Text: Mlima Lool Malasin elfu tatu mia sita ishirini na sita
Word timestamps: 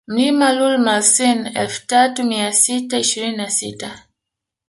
Mlima 0.11 0.47
Lool 0.59 0.77
Malasin 0.85 1.39
elfu 1.63 1.79
tatu 1.91 2.21
mia 2.29 2.49
sita 2.53 2.97
ishirini 3.03 3.37
na 3.37 3.49
sita 3.49 4.03